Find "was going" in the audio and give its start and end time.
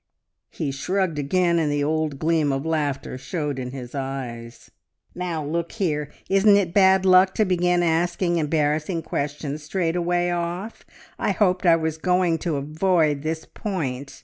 11.75-12.39